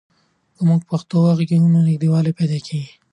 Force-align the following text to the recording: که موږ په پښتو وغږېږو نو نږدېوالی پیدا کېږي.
که 0.55 0.61
موږ 0.69 0.81
په 0.83 0.87
پښتو 0.91 1.15
وغږېږو 1.19 1.71
نو 1.73 1.79
نږدېوالی 1.87 2.37
پیدا 2.39 2.57
کېږي. 2.67 2.93